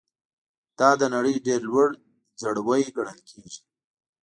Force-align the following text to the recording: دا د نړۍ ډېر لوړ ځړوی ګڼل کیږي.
دا 0.79 0.89
د 1.01 1.03
نړۍ 1.15 1.35
ډېر 1.47 1.59
لوړ 1.69 1.89
ځړوی 2.41 2.83
ګڼل 2.95 3.19
کیږي. 3.29 3.59